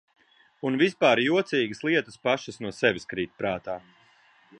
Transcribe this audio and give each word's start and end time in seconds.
Un 0.69 0.77
vispār 0.81 1.19
jocīgas 1.25 1.83
lietas 1.87 2.17
pašas 2.23 2.57
no 2.65 2.73
sevis 2.79 3.07
krīt 3.13 3.37
prātā. 3.43 3.77